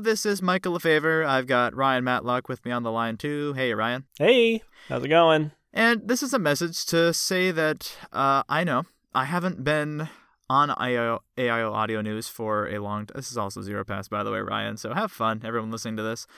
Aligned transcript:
This 0.00 0.24
is 0.24 0.40
Michael 0.40 0.78
LeFavor. 0.78 1.26
I've 1.26 1.48
got 1.48 1.74
Ryan 1.74 2.04
Matlock 2.04 2.48
with 2.48 2.64
me 2.64 2.70
on 2.70 2.84
the 2.84 2.92
line 2.92 3.16
too. 3.16 3.52
Hey, 3.54 3.74
Ryan. 3.74 4.04
Hey, 4.16 4.62
how's 4.88 5.02
it 5.02 5.08
going? 5.08 5.50
And 5.72 6.06
this 6.06 6.22
is 6.22 6.32
a 6.32 6.38
message 6.38 6.86
to 6.86 7.12
say 7.12 7.50
that 7.50 7.96
uh, 8.12 8.44
I 8.48 8.62
know 8.62 8.84
I 9.12 9.24
haven't 9.24 9.64
been 9.64 10.08
on 10.48 10.68
AIO, 10.68 11.18
AIO 11.36 11.72
Audio 11.72 12.00
News 12.00 12.28
for 12.28 12.68
a 12.68 12.78
long. 12.78 13.08
This 13.12 13.32
is 13.32 13.36
also 13.36 13.60
Zero 13.60 13.84
Pass, 13.84 14.06
by 14.06 14.22
the 14.22 14.30
way, 14.30 14.38
Ryan. 14.38 14.76
So 14.76 14.94
have 14.94 15.10
fun, 15.10 15.42
everyone 15.44 15.72
listening 15.72 15.96
to 15.96 16.04
this. 16.04 16.28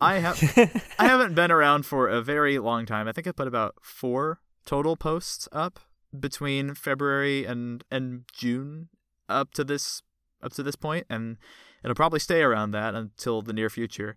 I 0.00 0.20
have 0.20 0.40
I 0.98 1.08
haven't 1.08 1.34
been 1.34 1.50
around 1.50 1.84
for 1.84 2.08
a 2.08 2.22
very 2.22 2.60
long 2.60 2.86
time. 2.86 3.08
I 3.08 3.12
think 3.12 3.26
I 3.26 3.32
put 3.32 3.48
about 3.48 3.74
four 3.82 4.38
total 4.64 4.96
posts 4.96 5.48
up 5.50 5.80
between 6.18 6.74
February 6.74 7.46
and 7.46 7.82
and 7.90 8.24
June 8.32 8.90
up 9.28 9.52
to 9.54 9.64
this 9.64 10.02
up 10.42 10.52
to 10.52 10.62
this 10.62 10.76
point, 10.76 11.06
and 11.08 11.36
it'll 11.84 11.94
probably 11.94 12.20
stay 12.20 12.42
around 12.42 12.72
that 12.72 12.94
until 12.94 13.42
the 13.42 13.52
near 13.52 13.70
future. 13.70 14.16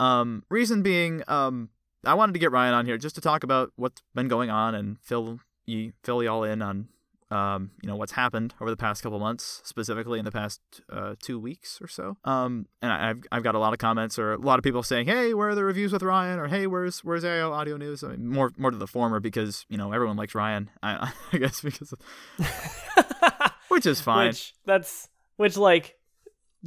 Um, 0.00 0.44
reason 0.48 0.82
being, 0.82 1.22
um, 1.28 1.70
I 2.04 2.14
wanted 2.14 2.32
to 2.32 2.38
get 2.38 2.50
Ryan 2.50 2.74
on 2.74 2.86
here 2.86 2.98
just 2.98 3.14
to 3.14 3.20
talk 3.20 3.44
about 3.44 3.72
what's 3.76 4.02
been 4.14 4.28
going 4.28 4.50
on 4.50 4.74
and 4.74 4.98
fill 5.00 5.40
you 5.66 5.92
fill 6.02 6.22
y'all 6.22 6.42
in 6.42 6.60
on 6.60 6.88
um, 7.32 7.70
you 7.82 7.88
know 7.88 7.96
what's 7.96 8.12
happened 8.12 8.52
over 8.60 8.70
the 8.70 8.76
past 8.76 9.02
couple 9.02 9.18
months, 9.18 9.62
specifically 9.64 10.18
in 10.18 10.24
the 10.26 10.30
past 10.30 10.60
uh, 10.92 11.14
two 11.22 11.38
weeks 11.38 11.80
or 11.80 11.88
so. 11.88 12.18
Um, 12.24 12.66
and 12.82 12.92
I've 12.92 13.22
I've 13.32 13.42
got 13.42 13.54
a 13.54 13.58
lot 13.58 13.72
of 13.72 13.78
comments 13.78 14.18
or 14.18 14.34
a 14.34 14.38
lot 14.38 14.58
of 14.58 14.64
people 14.64 14.82
saying, 14.82 15.06
"Hey, 15.06 15.32
where 15.32 15.48
are 15.48 15.54
the 15.54 15.64
reviews 15.64 15.92
with 15.92 16.02
Ryan?" 16.02 16.38
or 16.38 16.48
"Hey, 16.48 16.66
where's 16.66 17.02
where's 17.02 17.24
AIO 17.24 17.50
Audio 17.50 17.78
News?" 17.78 18.04
I 18.04 18.08
mean, 18.08 18.28
more 18.28 18.52
more 18.58 18.70
to 18.70 18.76
the 18.76 18.86
former 18.86 19.18
because 19.18 19.64
you 19.70 19.78
know 19.78 19.92
everyone 19.92 20.16
likes 20.18 20.34
Ryan. 20.34 20.68
I, 20.82 21.10
I 21.32 21.38
guess 21.38 21.62
because, 21.62 21.94
of, 21.94 22.00
which 23.68 23.86
is 23.86 24.00
fine. 24.02 24.28
Which 24.28 24.52
that's 24.66 25.08
which 25.42 25.56
like 25.56 25.96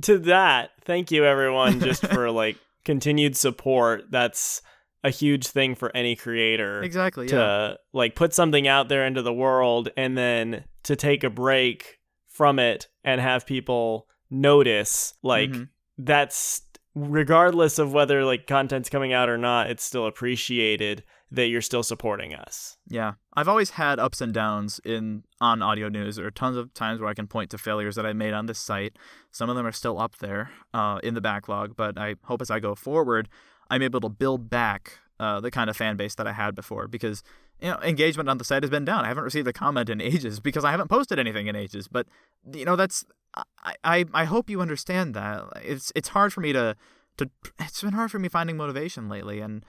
to 0.04 0.18
that. 0.20 0.72
Thank 0.84 1.12
you 1.12 1.26
everyone 1.26 1.80
just 1.80 2.06
for 2.14 2.30
like 2.30 2.58
continued 2.84 3.36
support. 3.36 4.12
That's 4.12 4.62
a 5.04 5.09
huge 5.09 5.48
thing 5.48 5.76
for 5.76 5.95
any 5.95 6.16
creator 6.16 6.82
exactly 6.82 7.28
to 7.28 7.36
yeah. 7.36 7.73
like 7.94 8.16
put 8.16 8.34
something 8.34 8.67
out 8.67 8.90
there 8.90 9.06
into 9.06 9.22
the 9.22 9.34
world 9.34 9.90
and 9.95 10.17
then 10.17 10.64
to 10.84 10.95
take 10.95 11.23
a 11.23 11.30
break 11.30 12.00
from 12.28 12.58
it 12.58 12.88
and 13.04 13.22
have 13.22 13.45
people 13.45 14.08
notice 14.32 15.14
like 15.22 15.52
Mhm. 15.52 15.70
that's 16.00 16.64
regardless 16.95 17.78
of 17.78 17.94
whether 17.94 18.26
like 18.26 18.48
content's 18.48 18.89
coming 18.89 19.14
out 19.14 19.30
or 19.30 19.38
not 19.38 19.70
it's 19.70 19.84
still 19.84 20.08
appreciated 20.08 21.04
that 21.36 21.47
you're 21.47 21.61
still 21.61 21.83
supporting 21.83 22.33
us 22.33 22.78
Yeah, 22.88 23.14
I've 23.33 23.47
always 23.47 23.72
had 23.72 24.00
ups 24.00 24.22
and 24.22 24.33
downs 24.33 24.80
in 24.83 25.23
on 25.39 25.61
audio 25.61 25.89
news. 25.89 26.16
There 26.16 26.25
are 26.25 26.31
tons 26.31 26.58
of 26.58 26.73
times 26.73 27.00
where 27.00 27.09
I 27.09 27.14
can 27.14 27.27
point 27.27 27.50
to 27.52 27.58
failures 27.58 27.95
that 27.95 28.05
I 28.05 28.14
made 28.14 28.33
on 28.33 28.45
this 28.45 28.59
site. 28.59 28.97
Some 29.31 29.50
of 29.50 29.55
them 29.55 29.66
are 29.66 29.72
still 29.72 30.00
up 30.00 30.17
there 30.17 30.52
uh, 30.73 31.00
in 31.03 31.14
the 31.14 31.22
backlog, 31.22 31.75
but 31.75 31.97
I 31.97 32.16
hope 32.23 32.42
as 32.42 32.50
I 32.50 32.59
go 32.59 32.75
forward, 32.75 33.30
I'm 33.69 33.81
able 33.81 34.02
to 34.02 34.09
build 34.09 34.50
back 34.50 35.00
uh, 35.19 35.39
the 35.39 35.52
kind 35.52 35.69
of 35.69 35.77
fan 35.77 35.97
base 35.97 36.16
that 36.16 36.27
I 36.27 36.33
had 36.33 36.55
before. 36.55 36.88
Because 36.88 37.23
you 37.61 37.70
know, 37.70 37.80
engagement 37.83 38.30
on 38.30 38.38
the 38.38 38.44
site 38.44 38.64
has 38.64 38.70
been 38.70 38.86
down. 38.86 39.05
I 39.05 39.08
haven't 39.08 39.23
received 39.23 39.47
a 39.47 39.53
comment 39.53 39.89
in 39.89 40.02
ages 40.11 40.39
because 40.39 40.66
I 40.66 40.72
haven't 40.72 40.89
posted 40.89 41.20
anything 41.20 41.47
in 41.47 41.55
ages. 41.55 41.88
But 41.88 42.08
you 42.52 42.66
know, 42.66 42.75
that's 42.75 43.05
I 43.36 43.75
I, 43.83 44.05
I 44.14 44.25
hope 44.25 44.49
you 44.49 44.61
understand 44.61 45.14
that. 45.14 45.44
It's 45.64 45.92
it's 45.95 46.09
hard 46.09 46.33
for 46.33 46.42
me 46.42 46.53
to 46.53 46.75
to 47.17 47.30
it's 47.59 47.81
been 47.81 47.94
hard 47.94 48.11
for 48.11 48.20
me 48.20 48.30
finding 48.30 48.58
motivation 48.58 49.09
lately 49.09 49.39
and 49.39 49.66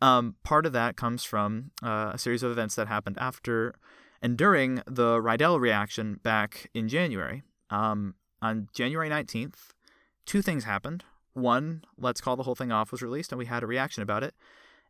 um, 0.00 0.36
part 0.44 0.66
of 0.66 0.72
that 0.72 0.96
comes 0.96 1.24
from 1.24 1.70
uh, 1.82 2.10
a 2.14 2.18
series 2.18 2.42
of 2.42 2.50
events 2.50 2.74
that 2.74 2.88
happened 2.88 3.16
after 3.20 3.74
and 4.22 4.36
during 4.36 4.82
the 4.86 5.18
Rydell 5.18 5.60
reaction 5.60 6.20
back 6.22 6.70
in 6.74 6.88
January. 6.88 7.42
Um, 7.70 8.14
on 8.42 8.68
January 8.74 9.08
19th, 9.08 9.72
two 10.24 10.42
things 10.42 10.64
happened. 10.64 11.04
One, 11.32 11.84
Let's 11.98 12.20
Call 12.20 12.36
the 12.36 12.42
Whole 12.44 12.54
Thing 12.54 12.72
Off 12.72 12.92
was 12.92 13.02
released, 13.02 13.32
and 13.32 13.38
we 13.38 13.46
had 13.46 13.62
a 13.62 13.66
reaction 13.66 14.02
about 14.02 14.22
it. 14.22 14.34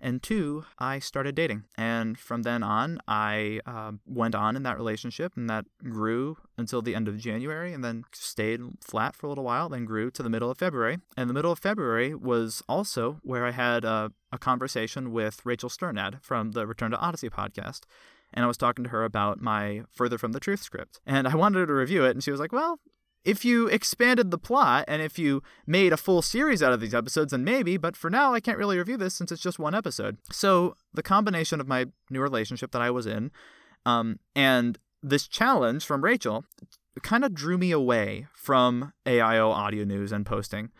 And 0.01 0.23
two, 0.23 0.65
I 0.79 0.99
started 0.99 1.35
dating. 1.35 1.65
And 1.77 2.19
from 2.19 2.43
then 2.43 2.63
on, 2.63 3.01
I 3.09 3.61
uh, 3.67 3.93
went 4.07 4.35
on 4.35 4.57
in 4.57 4.63
that 4.65 4.77
relationship, 4.77 5.33
and 5.37 5.49
that 5.49 5.67
grew 5.83 6.37
until 6.57 6.83
the 6.83 6.95
end 6.95 7.09
of 7.09 7.19
January, 7.19 7.73
and 7.73 7.83
then 7.83 8.05
stayed 8.13 8.61
flat 8.81 9.17
for 9.17 9.27
a 9.27 9.29
little 9.29 9.45
while, 9.45 9.69
then 9.69 9.85
grew 9.85 10.11
to 10.11 10.23
the 10.23 10.31
middle 10.31 10.51
of 10.51 10.59
February. 10.59 10.99
And 11.17 11.31
the 11.31 11.35
middle 11.35 11.53
of 11.53 11.59
February 11.59 12.15
was 12.15 12.63
also 12.69 13.21
where 13.23 13.47
I 13.47 13.53
had 13.53 13.85
uh, 13.85 14.11
a 14.33 14.39
conversation 14.39 15.13
with 15.13 15.41
Rachel 15.45 15.71
Sternad 15.71 16.19
from 16.23 16.53
the 16.53 16.67
Return 16.67 16.91
to 16.91 16.99
Odyssey 16.99 17.31
podcast. 17.31 17.81
And 18.35 18.45
I 18.45 18.49
was 18.49 18.57
talking 18.57 18.85
to 18.85 18.91
her 18.91 19.05
about 19.05 19.41
my 19.41 19.83
Further 19.93 20.19
from 20.19 20.33
the 20.33 20.41
Truth 20.41 20.63
script. 20.63 21.01
And 21.07 21.27
I 21.27 21.35
wanted 21.37 21.61
her 21.61 21.67
to 21.67 21.75
review 21.75 22.05
it, 22.05 22.11
and 22.11 22.23
she 22.23 22.31
was 22.31 22.41
like, 22.41 22.53
Well, 22.53 22.81
if 23.27 23.45
you 23.45 23.67
expanded 23.67 24.31
the 24.31 24.39
plot 24.39 24.85
and 24.87 25.03
if 25.03 25.19
you 25.19 25.43
made 25.67 25.93
a 25.93 25.97
full 25.97 26.23
series 26.23 26.63
out 26.63 26.73
of 26.73 26.81
these 26.81 26.95
episodes, 26.95 27.33
then 27.33 27.43
maybe, 27.43 27.77
but 27.77 27.97
for 27.97 28.09
now, 28.09 28.33
I 28.33 28.41
can't 28.41 28.57
really 28.57 28.79
review 28.79 28.97
this 28.97 29.15
since 29.15 29.33
it's 29.33 29.43
just 29.43 29.59
one 29.59 29.75
episode. 29.75 30.17
So, 30.31 30.77
the 30.95 31.03
combination 31.03 31.61
of 31.61 31.67
my 31.67 31.87
new 32.09 32.21
relationship 32.21 32.71
that 32.71 32.81
I 32.81 32.91
was 32.91 33.05
in 33.05 33.33
um, 33.85 34.21
and 34.37 34.79
this 35.03 35.27
challenge 35.27 35.85
from 35.85 36.05
Rachel 36.05 36.45
kind 37.03 37.25
of 37.25 37.35
drew 37.35 37.59
me 37.59 37.73
away 37.73 38.29
from 38.33 38.93
AIO 39.05 39.51
audio 39.51 39.85
news 39.85 40.13
and 40.13 40.25
posting. 40.25 40.71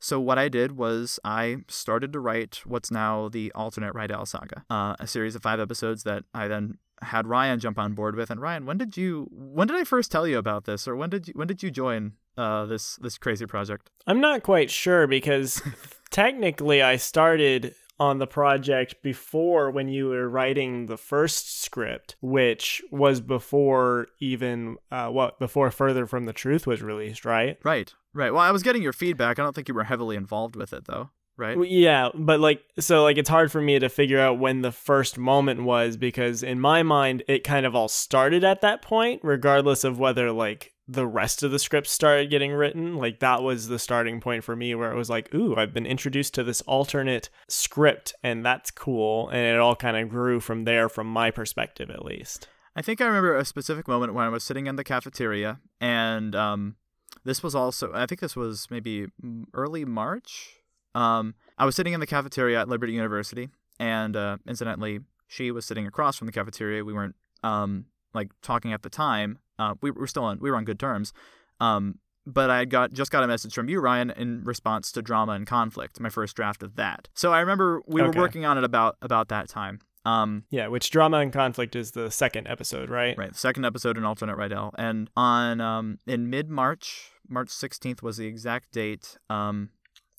So, 0.00 0.20
what 0.20 0.38
I 0.38 0.48
did 0.48 0.76
was 0.76 1.18
I 1.24 1.58
started 1.68 2.12
to 2.12 2.20
write 2.20 2.60
what's 2.64 2.90
now 2.90 3.28
the 3.28 3.50
alternate 3.54 3.94
Rydell 3.94 4.26
saga, 4.28 4.64
uh, 4.68 4.96
a 5.00 5.06
series 5.06 5.34
of 5.34 5.42
five 5.42 5.60
episodes 5.60 6.02
that 6.02 6.24
I 6.34 6.48
then 6.48 6.78
had 7.02 7.26
Ryan 7.26 7.58
jump 7.58 7.78
on 7.78 7.94
board 7.94 8.14
with. 8.14 8.30
And 8.30 8.40
Ryan, 8.40 8.66
when 8.66 8.78
did 8.78 8.96
you 8.96 9.28
when 9.30 9.66
did 9.66 9.76
I 9.76 9.84
first 9.84 10.12
tell 10.12 10.26
you 10.26 10.38
about 10.38 10.64
this, 10.64 10.86
or 10.86 10.94
when 10.96 11.10
did 11.10 11.28
you 11.28 11.34
when 11.34 11.48
did 11.48 11.62
you 11.62 11.70
join 11.70 12.12
uh, 12.36 12.66
this 12.66 12.96
this 12.96 13.18
crazy 13.18 13.46
project? 13.46 13.90
i'm 14.06 14.20
not 14.20 14.42
quite 14.42 14.70
sure 14.70 15.06
because 15.06 15.62
technically 16.10 16.82
i 16.82 16.96
started 16.96 17.74
on 18.00 18.18
the 18.18 18.26
project 18.26 18.96
before 19.02 19.70
when 19.70 19.88
you 19.88 20.08
were 20.08 20.28
writing 20.28 20.86
the 20.86 20.96
first 20.96 21.62
script 21.62 22.16
which 22.20 22.82
was 22.90 23.20
before 23.20 24.08
even 24.20 24.76
uh, 24.90 25.08
what 25.08 25.38
before 25.38 25.70
further 25.70 26.06
from 26.06 26.24
the 26.24 26.32
truth 26.32 26.66
was 26.66 26.82
released 26.82 27.24
right 27.24 27.54
Right, 27.64 27.94
right. 28.12 28.32
Well, 28.32 28.42
I 28.42 28.50
was 28.50 28.62
getting 28.62 28.82
your 28.82 28.92
feedback. 28.92 29.38
I 29.38 29.42
don't 29.42 29.54
think 29.54 29.68
you 29.68 29.74
were 29.74 29.84
heavily 29.84 30.16
involved 30.16 30.56
with 30.56 30.72
it, 30.72 30.86
though. 30.86 31.10
Right. 31.36 31.58
Yeah, 31.68 32.10
but 32.14 32.38
like 32.38 32.62
so 32.78 33.02
like 33.02 33.18
it's 33.18 33.28
hard 33.28 33.50
for 33.50 33.60
me 33.60 33.78
to 33.78 33.88
figure 33.88 34.20
out 34.20 34.38
when 34.38 34.62
the 34.62 34.70
first 34.70 35.18
moment 35.18 35.64
was 35.64 35.96
because 35.96 36.42
in 36.44 36.60
my 36.60 36.84
mind 36.84 37.24
it 37.26 37.42
kind 37.42 37.66
of 37.66 37.74
all 37.74 37.88
started 37.88 38.44
at 38.44 38.60
that 38.60 38.82
point 38.82 39.20
regardless 39.24 39.82
of 39.82 39.98
whether 39.98 40.30
like 40.30 40.72
the 40.86 41.06
rest 41.06 41.42
of 41.42 41.50
the 41.50 41.58
script 41.58 41.88
started 41.88 42.30
getting 42.30 42.52
written. 42.52 42.96
Like 42.96 43.18
that 43.20 43.42
was 43.42 43.68
the 43.68 43.78
starting 43.78 44.20
point 44.20 44.44
for 44.44 44.54
me 44.54 44.74
where 44.74 44.92
it 44.92 44.96
was 44.96 45.10
like, 45.10 45.34
"Ooh, 45.34 45.56
I've 45.56 45.74
been 45.74 45.86
introduced 45.86 46.34
to 46.34 46.44
this 46.44 46.60
alternate 46.62 47.30
script 47.48 48.14
and 48.22 48.46
that's 48.46 48.70
cool." 48.70 49.28
And 49.30 49.40
it 49.40 49.58
all 49.58 49.74
kind 49.74 49.96
of 49.96 50.08
grew 50.08 50.38
from 50.38 50.64
there 50.64 50.88
from 50.88 51.08
my 51.08 51.32
perspective 51.32 51.90
at 51.90 52.04
least. 52.04 52.48
I 52.76 52.82
think 52.82 53.00
I 53.00 53.06
remember 53.06 53.36
a 53.36 53.44
specific 53.44 53.88
moment 53.88 54.14
when 54.14 54.26
I 54.26 54.30
was 54.30 54.44
sitting 54.44 54.66
in 54.66 54.76
the 54.76 54.84
cafeteria, 54.84 55.60
and 55.80 56.34
um, 56.34 56.76
this 57.24 57.42
was 57.42 57.54
also, 57.54 57.92
I 57.94 58.06
think 58.06 58.20
this 58.20 58.34
was 58.34 58.68
maybe 58.70 59.06
mm, 59.24 59.44
early 59.54 59.84
March. 59.84 60.56
Um, 60.94 61.34
I 61.58 61.64
was 61.64 61.74
sitting 61.76 61.92
in 61.92 62.00
the 62.00 62.06
cafeteria 62.06 62.60
at 62.60 62.68
Liberty 62.68 62.92
University, 62.92 63.48
and 63.78 64.16
uh, 64.16 64.38
incidentally, 64.46 65.00
she 65.26 65.50
was 65.50 65.64
sitting 65.64 65.86
across 65.86 66.16
from 66.16 66.26
the 66.26 66.32
cafeteria. 66.32 66.84
We 66.84 66.92
weren't 66.92 67.16
um, 67.42 67.86
like 68.12 68.30
talking 68.42 68.72
at 68.72 68.82
the 68.82 68.90
time. 68.90 69.38
Uh, 69.58 69.74
we 69.80 69.90
were 69.90 70.06
still 70.06 70.24
on, 70.24 70.38
we 70.40 70.50
were 70.50 70.56
on 70.56 70.64
good 70.64 70.78
terms. 70.78 71.12
Um, 71.60 71.98
but 72.26 72.48
I 72.50 72.64
got 72.64 72.92
just 72.92 73.10
got 73.10 73.22
a 73.22 73.26
message 73.26 73.54
from 73.54 73.68
you, 73.68 73.80
Ryan, 73.80 74.10
in 74.10 74.44
response 74.44 74.90
to 74.92 75.02
drama 75.02 75.32
and 75.32 75.46
conflict, 75.46 76.00
my 76.00 76.08
first 76.08 76.34
draft 76.36 76.62
of 76.62 76.76
that. 76.76 77.08
So 77.14 77.32
I 77.32 77.40
remember 77.40 77.82
we 77.86 78.00
Okay. 78.00 78.10
were 78.16 78.22
working 78.22 78.44
on 78.46 78.56
it 78.56 78.64
about 78.64 78.96
about 79.02 79.28
that 79.28 79.48
time. 79.48 79.80
Um, 80.06 80.44
Yeah, 80.50 80.68
which 80.68 80.90
drama 80.90 81.18
and 81.18 81.32
conflict 81.32 81.76
is 81.76 81.92
the 81.92 82.10
second 82.10 82.46
episode, 82.48 82.88
right? 82.90 83.16
Right, 83.16 83.34
second 83.36 83.64
episode 83.64 83.96
in 83.98 84.04
alternate 84.04 84.36
Rydell, 84.36 84.72
and 84.78 85.10
on 85.16 85.60
um 85.60 85.98
in 86.06 86.30
mid 86.30 86.48
March, 86.48 87.10
March 87.28 87.50
sixteenth 87.50 88.02
was 88.02 88.16
the 88.16 88.26
exact 88.26 88.72
date. 88.72 89.18
Um, 89.28 89.70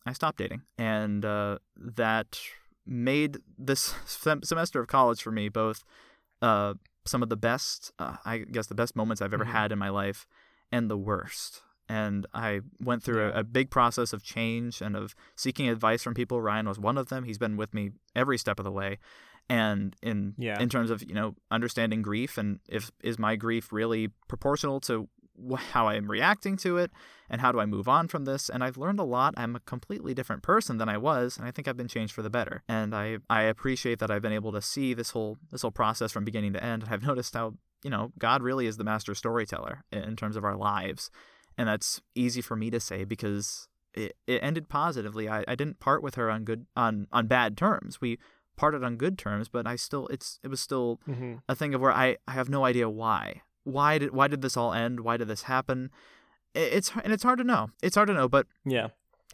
I 0.06 0.14
stopped 0.14 0.38
dating, 0.38 0.62
and 0.78 1.26
uh, 1.26 1.58
that 1.76 2.40
made 2.86 3.38
this 3.58 3.96
sem- 4.06 4.44
semester 4.44 4.80
of 4.80 4.88
college 4.88 5.22
for 5.22 5.32
me 5.32 5.50
both 5.50 5.84
uh 6.42 6.74
some 7.08 7.22
of 7.22 7.30
the 7.30 7.38
best, 7.38 7.92
uh, 8.00 8.18
I 8.26 8.40
guess 8.40 8.66
the 8.68 8.74
best 8.76 8.96
moments 8.96 9.22
I've 9.22 9.34
ever 9.34 9.46
Mhm. 9.46 9.52
had 9.52 9.72
in 9.72 9.78
my 9.80 9.90
life, 9.90 10.26
and 10.72 10.90
the 10.90 10.98
worst. 10.98 11.62
And 11.88 12.26
I 12.34 12.62
went 12.80 13.04
through 13.04 13.22
Yeah. 13.28 13.36
a, 13.36 13.40
a 13.42 13.44
big 13.44 13.70
process 13.70 14.12
of 14.12 14.24
change 14.24 14.82
and 14.82 14.96
of 14.96 15.14
seeking 15.36 15.70
advice 15.70 16.02
from 16.02 16.16
people. 16.16 16.42
Ryan 16.42 16.68
was 16.68 16.80
one 16.80 16.98
of 16.98 17.10
them. 17.10 17.24
He's 17.26 17.38
been 17.38 17.58
with 17.58 17.76
me 17.76 17.92
every 18.16 18.40
step 18.40 18.60
of 18.60 18.64
the 18.66 18.72
way 18.72 18.98
and 19.48 19.96
in 20.02 20.34
Yeah. 20.40 20.60
in 20.60 20.68
terms 20.70 20.90
of 20.90 21.04
you 21.04 21.14
know 21.14 21.36
understanding 21.52 22.02
grief 22.02 22.40
and 22.40 22.60
if 22.68 22.92
is 23.04 23.20
my 23.20 23.36
grief 23.36 23.72
really 23.72 24.08
proportional 24.28 24.80
to 24.82 25.08
how 25.58 25.88
I 25.88 25.96
am 25.96 26.10
reacting 26.10 26.58
to 26.58 26.78
it 26.78 26.92
and 27.30 27.42
how 27.42 27.52
do 27.52 27.60
I 27.60 27.66
move 27.66 27.88
on 27.88 28.08
from 28.08 28.26
this 28.26 28.50
and 28.50 28.64
I've 28.64 28.78
learned 28.78 29.00
a 29.00 29.04
lot 29.04 29.34
I'm 29.38 29.56
a 29.56 29.60
completely 29.62 30.14
different 30.14 30.44
person 30.44 30.78
than 30.78 30.90
I 30.90 30.98
was 30.98 31.38
and 31.38 31.48
I 31.48 31.52
think 31.52 31.68
I've 31.68 31.78
been 31.78 31.88
changed 31.88 32.14
for 32.14 32.22
the 32.22 32.30
better 32.30 32.64
and 32.68 32.96
I 32.96 33.18
I 33.30 33.44
appreciate 33.44 34.00
that 34.00 34.12
I've 34.12 34.22
been 34.22 34.32
able 34.32 34.52
to 34.52 34.62
see 34.62 34.94
this 34.94 35.12
whole 35.12 35.38
this 35.52 35.62
whole 35.62 35.72
process 35.72 36.12
from 36.12 36.26
beginning 36.26 36.54
to 36.54 36.64
end 36.64 36.84
and 36.84 36.94
I've 36.94 37.04
noticed 37.08 37.34
how 37.34 37.54
you 37.84 37.90
know 37.90 38.12
God 38.18 38.42
really 38.42 38.68
is 38.68 38.78
the 38.78 38.84
master 38.84 39.16
storyteller 39.16 39.84
in 39.92 40.16
terms 40.16 40.36
of 40.36 40.44
our 40.44 40.56
lives 40.56 41.10
and 41.58 41.68
that's 41.68 42.02
easy 42.16 42.42
for 42.42 42.56
me 42.56 42.70
to 42.70 42.80
say 42.80 43.04
because 43.04 43.68
it, 43.96 44.16
it 44.28 44.40
ended 44.44 44.70
positively. 44.70 45.30
I, 45.30 45.44
I 45.48 45.56
didn't 45.56 45.80
part 45.80 46.04
with 46.04 46.16
her 46.16 46.30
on 46.30 46.44
good 46.44 46.66
on 46.76 47.08
on 47.12 47.28
bad 47.28 47.58
terms. 47.58 48.02
We 48.02 48.20
parted 48.56 48.84
on 48.84 48.98
good 48.98 49.18
terms, 49.18 49.48
but 49.50 49.66
I 49.66 49.76
still 49.76 50.08
it's 50.08 50.40
it 50.44 50.50
was 50.50 50.62
still 50.62 51.00
mm-hmm. 51.08 51.36
a 51.48 51.56
thing 51.56 51.74
of 51.74 51.82
where 51.82 51.92
I, 51.92 52.18
I 52.28 52.34
have 52.34 52.50
no 52.50 52.66
idea 52.66 52.90
why. 52.90 53.42
Why 53.66 53.98
did 53.98 54.12
why 54.14 54.28
did 54.30 54.42
this 54.42 54.56
all 54.56 54.74
end? 54.74 55.02
Why 55.02 55.18
did 55.18 55.28
this 55.28 55.44
happen? 55.44 55.92
It's 56.54 56.92
and 57.04 57.12
it's 57.12 57.24
hard 57.24 57.38
to 57.40 57.44
know. 57.44 57.70
It's 57.84 57.96
hard 57.96 58.08
to 58.08 58.14
know, 58.14 58.30
but 58.30 58.48
Yeah. 58.64 58.88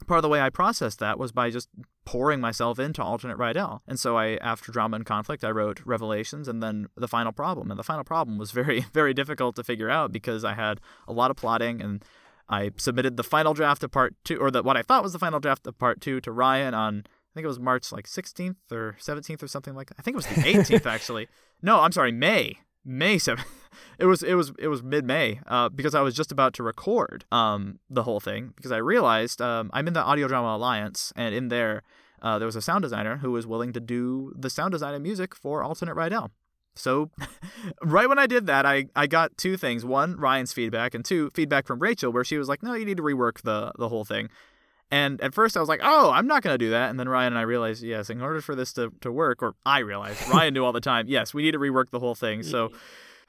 part 0.07 0.17
of 0.17 0.23
the 0.23 0.29
way 0.29 0.41
I 0.41 0.49
processed 0.49 0.97
that 0.99 1.19
was 1.19 1.31
by 1.31 1.51
just 1.51 1.69
pouring 2.05 2.41
myself 2.41 2.79
into 2.79 3.03
alternate 3.03 3.37
Rydell. 3.37 3.81
And 3.87 3.99
so 3.99 4.17
I, 4.17 4.37
after 4.37 4.71
drama 4.71 4.95
and 4.95 5.05
conflict, 5.05 5.43
I 5.43 5.51
wrote 5.51 5.81
Revelations 5.85 6.47
and 6.47 6.63
then 6.63 6.87
the 6.95 7.07
final 7.07 7.31
problem. 7.31 7.69
And 7.69 7.79
the 7.79 7.83
final 7.83 8.03
problem 8.03 8.39
was 8.39 8.49
very, 8.51 8.79
very 8.93 9.13
difficult 9.13 9.55
to 9.57 9.63
figure 9.63 9.89
out 9.89 10.11
because 10.11 10.43
I 10.43 10.55
had 10.55 10.81
a 11.07 11.13
lot 11.13 11.29
of 11.29 11.37
plotting 11.37 11.79
and 11.81 12.03
I 12.49 12.71
submitted 12.77 13.17
the 13.17 13.23
final 13.23 13.53
draft 13.53 13.83
of 13.83 13.91
part 13.91 14.15
two, 14.23 14.37
or 14.37 14.49
the, 14.49 14.63
what 14.63 14.75
I 14.77 14.81
thought 14.81 15.03
was 15.03 15.13
the 15.13 15.19
final 15.19 15.39
draft 15.39 15.67
of 15.67 15.77
part 15.77 16.01
two 16.01 16.19
to 16.21 16.31
Ryan 16.31 16.73
on, 16.73 17.03
I 17.05 17.31
think 17.35 17.43
it 17.45 17.47
was 17.47 17.59
March 17.59 17.91
like 17.91 18.07
16th 18.07 18.55
or 18.71 18.97
17th 18.99 19.43
or 19.43 19.47
something 19.47 19.75
like 19.75 19.89
that. 19.89 19.95
I 19.99 20.01
think 20.01 20.15
it 20.15 20.17
was 20.17 20.25
the 20.25 20.35
18th 20.41 20.85
actually. 20.91 21.27
No, 21.61 21.81
I'm 21.81 21.91
sorry, 21.91 22.11
May. 22.11 22.57
May 22.85 23.17
7th. 23.17 23.45
It 23.97 24.05
was 24.05 24.21
it 24.21 24.33
was 24.33 24.51
it 24.59 24.67
was 24.67 24.83
mid 24.83 25.05
May 25.05 25.39
uh, 25.47 25.69
because 25.69 25.95
I 25.95 26.01
was 26.01 26.13
just 26.13 26.31
about 26.31 26.53
to 26.55 26.63
record 26.63 27.23
um, 27.31 27.79
the 27.89 28.03
whole 28.03 28.19
thing 28.19 28.51
because 28.55 28.71
I 28.71 28.77
realized 28.77 29.41
um, 29.41 29.69
I'm 29.73 29.87
in 29.87 29.93
the 29.93 30.01
Audio 30.01 30.27
Drama 30.27 30.57
Alliance 30.57 31.13
and 31.15 31.33
in 31.33 31.47
there 31.47 31.83
uh, 32.21 32.37
there 32.37 32.45
was 32.45 32.55
a 32.55 32.61
sound 32.61 32.81
designer 32.81 33.17
who 33.17 33.31
was 33.31 33.47
willing 33.47 33.73
to 33.73 33.79
do 33.79 34.33
the 34.35 34.49
sound 34.49 34.71
design 34.71 34.93
and 34.93 35.03
music 35.03 35.35
for 35.35 35.63
Alternate 35.63 35.95
Rydell. 35.95 36.29
So, 36.75 37.11
right 37.83 38.07
when 38.07 38.19
I 38.19 38.27
did 38.27 38.47
that, 38.47 38.65
I, 38.65 38.85
I 38.95 39.07
got 39.07 39.37
two 39.37 39.57
things. 39.57 39.83
One, 39.83 40.15
Ryan's 40.15 40.53
feedback, 40.53 40.93
and 40.93 41.03
two, 41.03 41.29
feedback 41.33 41.67
from 41.67 41.79
Rachel, 41.79 42.11
where 42.13 42.23
she 42.23 42.37
was 42.37 42.47
like, 42.47 42.63
no, 42.63 42.73
you 42.73 42.85
need 42.85 42.97
to 42.97 43.03
rework 43.03 43.41
the, 43.41 43.71
the 43.77 43.89
whole 43.89 44.05
thing. 44.05 44.29
And 44.91 45.21
at 45.21 45.33
first 45.33 45.55
I 45.55 45.59
was 45.61 45.69
like, 45.69 45.79
oh, 45.83 46.11
I'm 46.11 46.27
not 46.27 46.43
going 46.43 46.53
to 46.53 46.57
do 46.57 46.71
that. 46.71 46.89
And 46.89 46.99
then 46.99 47.07
Ryan 47.07 47.33
and 47.33 47.39
I 47.39 47.43
realized, 47.43 47.81
yes, 47.81 48.09
in 48.09 48.21
order 48.21 48.41
for 48.41 48.55
this 48.55 48.73
to, 48.73 48.91
to 49.01 49.11
work, 49.11 49.41
or 49.41 49.55
I 49.65 49.79
realized, 49.79 50.27
Ryan 50.29 50.53
knew 50.53 50.65
all 50.65 50.73
the 50.73 50.81
time, 50.81 51.05
yes, 51.07 51.33
we 51.33 51.43
need 51.43 51.51
to 51.51 51.59
rework 51.59 51.89
the 51.89 51.99
whole 51.99 52.15
thing. 52.15 52.43
So, 52.43 52.71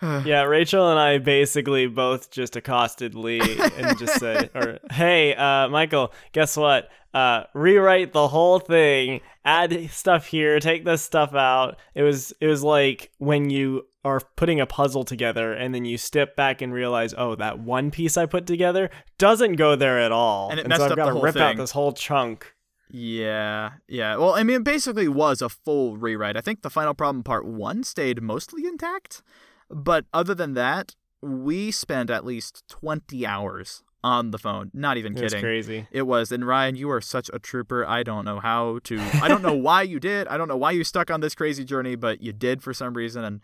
Yeah, 0.24 0.42
Rachel 0.42 0.90
and 0.90 0.98
I 0.98 1.18
basically 1.18 1.86
both 1.86 2.30
just 2.30 2.56
accosted 2.56 3.14
Lee 3.14 3.40
and 3.40 3.96
just 3.98 4.18
said, 4.18 4.50
or 4.54 4.78
hey, 4.90 5.34
uh, 5.34 5.68
Michael, 5.68 6.12
guess 6.32 6.56
what? 6.56 6.88
Uh, 7.14 7.44
rewrite 7.54 8.12
the 8.12 8.26
whole 8.26 8.58
thing, 8.58 9.20
add 9.44 9.90
stuff 9.90 10.26
here, 10.26 10.58
take 10.58 10.84
this 10.84 11.02
stuff 11.02 11.34
out. 11.34 11.78
It 11.94 12.02
was 12.02 12.32
it 12.40 12.46
was 12.46 12.64
like 12.64 13.12
when 13.18 13.50
you 13.50 13.86
are 14.04 14.20
putting 14.36 14.60
a 14.60 14.66
puzzle 14.66 15.04
together 15.04 15.52
and 15.52 15.74
then 15.74 15.84
you 15.84 15.96
step 15.96 16.34
back 16.34 16.60
and 16.60 16.72
realize, 16.72 17.14
oh, 17.16 17.34
that 17.36 17.58
one 17.60 17.90
piece 17.90 18.16
I 18.16 18.26
put 18.26 18.46
together 18.46 18.90
doesn't 19.18 19.54
go 19.54 19.76
there 19.76 19.98
at 20.00 20.10
all, 20.12 20.50
And 20.50 20.58
it 20.58 20.64
so 20.64 20.68
messed 20.68 20.82
I've 20.82 20.96
got 20.96 21.12
to 21.12 21.20
rip 21.20 21.36
out 21.36 21.56
this 21.56 21.70
whole 21.70 21.92
chunk. 21.92 22.54
yeah, 22.90 23.72
yeah. 23.88 24.16
Well, 24.16 24.34
I 24.34 24.42
mean, 24.42 24.56
it 24.56 24.64
basically 24.64 25.08
was 25.08 25.40
a 25.40 25.48
full 25.48 25.96
rewrite. 25.96 26.36
I 26.36 26.40
think 26.40 26.62
the 26.62 26.70
final 26.70 26.94
problem 26.94 27.22
part 27.22 27.46
one 27.46 27.84
stayed 27.84 28.22
mostly 28.22 28.66
intact. 28.66 29.22
But 29.70 30.04
other 30.12 30.34
than 30.34 30.54
that, 30.54 30.94
we 31.22 31.70
spent 31.70 32.10
at 32.10 32.26
least 32.26 32.64
20 32.68 33.24
hours 33.24 33.82
on 34.04 34.32
the 34.32 34.38
phone. 34.38 34.70
Not 34.74 34.96
even 34.96 35.14
kidding 35.14 35.28
It 35.28 35.34
was 35.34 35.40
crazy. 35.40 35.86
It 35.92 36.02
was. 36.02 36.32
And 36.32 36.46
Ryan, 36.46 36.74
you 36.74 36.90
are 36.90 37.00
such 37.00 37.30
a 37.32 37.38
trooper. 37.38 37.86
I 37.86 38.02
don't 38.02 38.24
know 38.24 38.40
how 38.40 38.80
to. 38.84 39.00
I 39.22 39.28
don't 39.28 39.42
know 39.42 39.52
why 39.56 39.82
you 39.82 40.00
did. 40.00 40.26
I 40.28 40.36
don't 40.36 40.48
know 40.48 40.56
why 40.56 40.72
you 40.72 40.84
stuck 40.84 41.10
on 41.10 41.20
this 41.20 41.34
crazy 41.34 41.64
journey, 41.64 41.94
but 41.94 42.20
you 42.20 42.32
did 42.32 42.62
for 42.62 42.74
some 42.74 42.94
reason. 42.94 43.24
And 43.24 43.40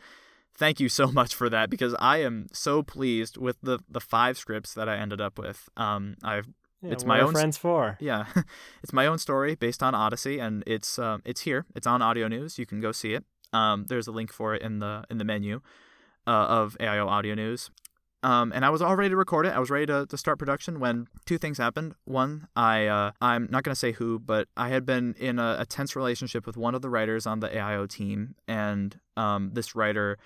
thank 0.57 0.81
you 0.81 0.89
so 0.89 1.11
much 1.21 1.35
for 1.35 1.49
that 1.51 1.71
because 1.71 1.95
I 1.99 2.19
am 2.19 2.47
so 2.53 2.83
pleased 2.83 3.37
with 3.37 3.57
the 3.63 3.79
the 3.89 4.01
five 4.01 4.39
scripts 4.39 4.75
that 4.75 4.89
I 4.89 4.97
ended 4.97 5.21
up 5.21 5.39
with. 5.39 5.69
Um, 5.77 6.17
I've 6.23 6.49
Yeah, 6.83 6.93
It's 6.93 7.05
my 7.05 7.21
own- 7.21 7.33
friends 7.33 7.59
for. 7.59 7.97
yeah, 8.01 8.27
it's 8.83 8.93
my 8.93 9.07
own 9.07 9.19
story 9.19 9.55
based 9.57 9.83
on 9.83 9.95
Odyssey, 9.95 10.39
and 10.39 10.63
it's 10.67 10.99
um, 10.99 11.23
it's 11.25 11.41
here. 11.43 11.65
It's 11.75 11.87
on 11.87 12.03
Audio 12.03 12.29
News. 12.29 12.59
You 12.59 12.67
can 12.67 12.81
go 12.81 12.93
see 12.93 13.15
it. 13.15 13.25
Um, 13.53 13.87
there's 13.89 14.07
a 14.07 14.13
link 14.13 14.33
for 14.33 14.55
it 14.55 14.63
in 14.63 14.79
the 14.79 15.05
in 15.11 15.19
the 15.19 15.25
menu 15.25 15.61
uh, 16.27 16.31
of 16.61 16.77
AIO 16.81 17.07
Audio 17.09 17.35
News. 17.35 17.71
Um, 18.23 18.53
and 18.53 18.65
I 18.65 18.71
was 18.71 18.83
all 18.83 18.97
ready 18.97 19.11
to 19.11 19.17
record 19.17 19.47
it. 19.47 19.51
I 19.51 19.61
was 19.61 19.71
ready 19.71 19.87
to, 19.87 20.07
to 20.07 20.17
start 20.17 20.39
production 20.39 20.81
when 20.81 21.07
two 21.25 21.39
things 21.39 21.59
happened. 21.59 21.95
One, 22.05 22.49
I 22.57 22.87
uh, 22.87 23.13
I'm 23.21 23.47
not 23.51 23.63
gonna 23.63 23.77
say 23.77 23.93
who, 23.93 24.19
but 24.19 24.49
I 24.57 24.71
had 24.71 24.85
been 24.85 25.15
in 25.19 25.39
a, 25.39 25.57
a 25.61 25.67
tense 25.67 25.95
relationship 25.95 26.47
with 26.47 26.57
one 26.57 26.75
of 26.75 26.83
the 26.83 26.91
writers 26.91 27.27
on 27.27 27.41
the 27.41 27.49
AIO 27.49 27.89
team, 27.89 28.35
and 28.49 28.99
um, 29.17 29.51
this 29.53 29.77
writer 29.77 30.19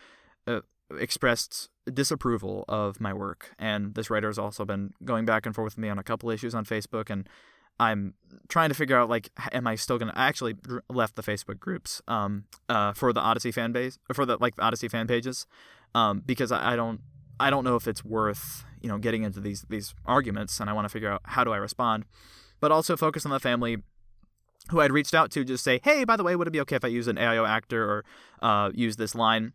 uh, 0.46 0.60
expressed 0.98 1.68
disapproval 1.92 2.64
of 2.66 2.98
my 3.00 3.12
work. 3.12 3.54
And 3.58 3.94
this 3.94 4.08
writer 4.08 4.28
has 4.28 4.38
also 4.38 4.64
been 4.64 4.94
going 5.04 5.26
back 5.26 5.44
and 5.44 5.54
forth 5.54 5.74
with 5.74 5.78
me 5.78 5.90
on 5.90 5.98
a 5.98 6.02
couple 6.02 6.30
issues 6.30 6.54
on 6.54 6.64
Facebook, 6.64 7.10
and 7.10 7.28
I'm 7.78 8.14
trying 8.48 8.70
to 8.70 8.74
figure 8.74 8.96
out 8.96 9.10
like, 9.10 9.30
am 9.52 9.66
I 9.66 9.74
still 9.74 9.98
gonna? 9.98 10.14
I 10.16 10.28
actually 10.28 10.54
left 10.88 11.16
the 11.16 11.22
Facebook 11.22 11.60
groups 11.60 12.00
um 12.08 12.44
uh 12.70 12.94
for 12.94 13.12
the 13.12 13.20
Odyssey 13.20 13.52
fan 13.52 13.72
base 13.72 13.98
for 14.14 14.24
the 14.24 14.38
like 14.38 14.56
the 14.56 14.62
Odyssey 14.62 14.88
fan 14.88 15.06
pages, 15.06 15.46
um 15.94 16.22
because 16.24 16.50
I, 16.52 16.72
I 16.72 16.76
don't 16.76 17.00
I 17.40 17.50
don't 17.50 17.64
know 17.64 17.76
if 17.76 17.88
it's 17.88 18.04
worth 18.04 18.64
you 18.80 18.88
know 18.88 18.98
getting 18.98 19.22
into 19.22 19.40
these 19.40 19.64
these 19.68 19.94
arguments, 20.06 20.60
and 20.60 20.68
I 20.68 20.72
want 20.72 20.84
to 20.86 20.88
figure 20.88 21.10
out 21.10 21.22
how 21.24 21.44
do 21.44 21.52
I 21.52 21.56
respond, 21.56 22.04
but 22.60 22.72
also 22.72 22.96
focus 22.96 23.24
on 23.24 23.32
the 23.32 23.40
family 23.40 23.78
who 24.70 24.80
I'd 24.80 24.92
reached 24.92 25.14
out 25.14 25.30
to 25.32 25.44
just 25.44 25.64
say, 25.64 25.80
hey, 25.82 26.04
by 26.04 26.16
the 26.16 26.22
way, 26.22 26.36
would 26.36 26.46
it 26.46 26.52
be 26.52 26.60
okay 26.60 26.76
if 26.76 26.84
I 26.84 26.88
use 26.88 27.08
an 27.08 27.16
AIO 27.16 27.48
actor 27.48 27.84
or 27.84 28.04
uh, 28.40 28.70
use 28.72 28.96
this 28.96 29.14
line? 29.14 29.54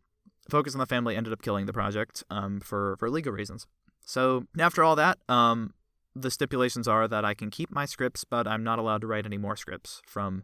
Focus 0.49 0.73
on 0.73 0.79
the 0.79 0.85
family 0.85 1.15
ended 1.15 1.31
up 1.31 1.41
killing 1.41 1.65
the 1.65 1.73
project 1.73 2.23
um, 2.29 2.59
for 2.59 2.95
for 2.97 3.09
legal 3.09 3.33
reasons. 3.33 3.67
So 4.05 4.45
after 4.57 4.83
all 4.83 4.95
that, 4.95 5.17
um, 5.27 5.73
the 6.15 6.31
stipulations 6.31 6.87
are 6.87 7.07
that 7.07 7.25
I 7.25 7.33
can 7.33 7.49
keep 7.49 7.71
my 7.71 7.85
scripts, 7.85 8.23
but 8.23 8.47
I'm 8.47 8.63
not 8.63 8.79
allowed 8.79 9.01
to 9.01 9.07
write 9.07 9.25
any 9.25 9.37
more 9.37 9.55
scripts 9.55 10.01
from, 10.05 10.43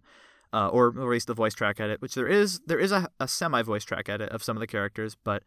uh, 0.52 0.68
or 0.68 0.90
release 0.90 1.26
the 1.26 1.34
voice 1.34 1.54
track 1.54 1.80
edit, 1.80 2.02
which 2.02 2.16
there 2.16 2.28
is 2.28 2.60
there 2.68 2.80
is 2.80 2.92
a, 2.92 3.10
a 3.20 3.28
semi 3.28 3.62
voice 3.62 3.84
track 3.84 4.10
edit 4.10 4.30
of 4.30 4.44
some 4.44 4.58
of 4.58 4.62
the 4.62 4.68
characters, 4.68 5.16
but 5.24 5.44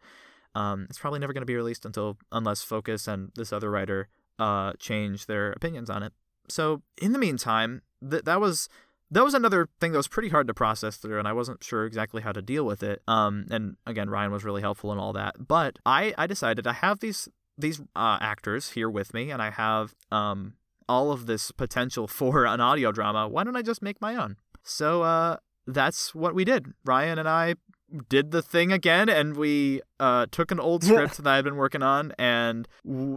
um, 0.55 0.87
it's 0.89 0.99
probably 0.99 1.19
never 1.19 1.33
going 1.33 1.41
to 1.41 1.47
be 1.47 1.55
released 1.55 1.85
until 1.85 2.17
unless 2.31 2.61
Focus 2.61 3.07
and 3.07 3.31
this 3.35 3.53
other 3.53 3.69
writer 3.69 4.09
uh, 4.39 4.73
change 4.79 5.25
their 5.25 5.51
opinions 5.51 5.89
on 5.89 6.03
it. 6.03 6.13
So 6.49 6.81
in 7.01 7.11
the 7.11 7.19
meantime, 7.19 7.81
th- 8.07 8.23
that 8.23 8.39
was 8.39 8.69
that 9.09 9.23
was 9.23 9.33
another 9.33 9.69
thing 9.79 9.93
that 9.93 9.97
was 9.97 10.07
pretty 10.07 10.29
hard 10.29 10.47
to 10.47 10.53
process 10.53 10.97
through, 10.97 11.19
and 11.19 11.27
I 11.27 11.33
wasn't 11.33 11.63
sure 11.63 11.85
exactly 11.85 12.21
how 12.21 12.31
to 12.31 12.41
deal 12.41 12.65
with 12.65 12.83
it. 12.83 13.01
Um, 13.07 13.45
and 13.49 13.77
again, 13.85 14.09
Ryan 14.09 14.31
was 14.31 14.43
really 14.43 14.61
helpful 14.61 14.91
and 14.91 14.99
all 14.99 15.13
that, 15.13 15.47
but 15.47 15.79
I 15.85 16.13
I 16.17 16.27
decided 16.27 16.67
I 16.67 16.73
have 16.73 16.99
these 16.99 17.29
these 17.57 17.79
uh, 17.95 18.17
actors 18.21 18.71
here 18.71 18.89
with 18.89 19.13
me, 19.13 19.31
and 19.31 19.41
I 19.41 19.51
have 19.51 19.95
um 20.11 20.53
all 20.89 21.11
of 21.11 21.25
this 21.25 21.51
potential 21.51 22.07
for 22.19 22.45
an 22.45 22.61
audio 22.61 22.91
drama. 22.91 23.27
Why 23.27 23.43
don't 23.43 23.55
I 23.55 23.61
just 23.61 23.81
make 23.81 24.01
my 24.01 24.15
own? 24.15 24.37
So 24.63 25.03
uh, 25.03 25.37
that's 25.65 26.13
what 26.13 26.35
we 26.35 26.43
did. 26.43 26.73
Ryan 26.85 27.19
and 27.19 27.29
I 27.29 27.55
did 28.09 28.31
the 28.31 28.41
thing 28.41 28.71
again, 28.71 29.09
and 29.09 29.35
we 29.35 29.81
uh 29.99 30.25
took 30.31 30.51
an 30.51 30.59
old 30.59 30.83
script 30.83 31.17
that 31.17 31.27
I 31.27 31.35
had 31.35 31.45
been 31.45 31.55
working 31.55 31.83
on, 31.83 32.13
and 32.17 32.67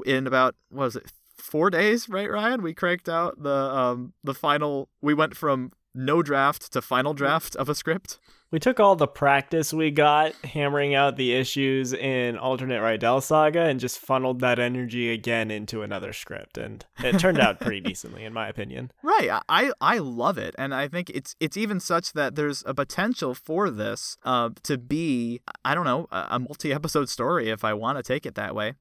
in 0.05 0.27
about 0.27 0.55
what 0.71 0.85
was 0.85 0.97
it 0.97 1.13
four 1.37 1.71
days, 1.71 2.09
right, 2.09 2.31
Ryan? 2.31 2.63
We 2.63 2.75
cranked 2.75 3.09
out 3.09 3.43
the 3.43 3.51
um 3.51 4.13
the 4.23 4.35
final. 4.35 4.89
We 5.01 5.15
went 5.15 5.37
from 5.37 5.73
no 5.95 6.23
draft 6.23 6.73
to 6.73 6.83
final 6.83 7.15
draft 7.15 7.57
of 7.57 7.69
a 7.69 7.75
script. 7.75 8.19
We 8.53 8.59
took 8.59 8.81
all 8.81 8.97
the 8.97 9.07
practice 9.07 9.73
we 9.73 9.93
got 9.93 10.33
hammering 10.45 10.93
out 10.93 11.17
the 11.17 11.33
issues 11.35 11.93
in 11.93 12.37
alternate 12.37 12.81
Rydell 12.81 13.23
Saga 13.23 13.61
and 13.63 13.79
just 13.79 14.01
funneled 14.01 14.41
that 14.41 14.59
energy 14.59 15.13
again 15.13 15.53
into 15.53 15.83
another 15.83 16.13
script, 16.13 16.59
and 16.59 16.85
it 16.99 17.21
turned 17.21 17.39
out 17.39 17.61
pretty 17.61 17.81
decently, 17.81 18.25
in 18.25 18.33
my 18.33 18.49
opinion. 18.49 18.91
Right. 19.03 19.41
I- 19.49 19.73
I 19.81 19.99
love 19.99 20.37
it, 20.39 20.55
and 20.59 20.75
I 20.75 20.89
think 20.89 21.11
it's 21.11 21.37
it's 21.41 21.57
even 21.57 21.79
such 21.79 22.13
that 22.15 22.35
there's 22.35 22.63
a 22.67 22.75
potential 22.75 23.35
for 23.35 23.71
this 23.71 24.17
uh 24.25 24.51
to 24.65 24.79
be 24.79 25.41
I 25.65 25.75
don't 25.75 25.85
know 25.85 26.09
a, 26.11 26.27
a 26.31 26.39
multi 26.41 26.73
episode 26.73 27.09
story 27.09 27.51
if 27.51 27.65
I 27.65 27.73
want 27.75 27.99
to 27.99 28.03
take 28.03 28.25
it 28.27 28.35
that 28.37 28.55
way, 28.55 28.75